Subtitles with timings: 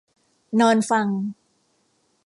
[0.59, 1.07] นอนฟัง